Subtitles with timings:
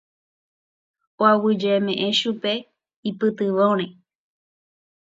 [1.25, 2.53] Oaguyjeme'ẽ chupe
[3.09, 3.85] ipytyvõre.